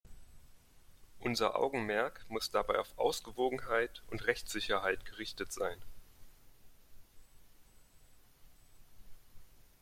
[1.19, 5.79] Unser Augenmerk muss dabei auf Ausgewogenheit und Rechtssicherheit gerichtet sein.